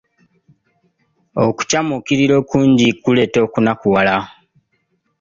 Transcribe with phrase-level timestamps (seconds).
[1.45, 4.15] Okucamuukirira okungi kuleeta okunakuwala.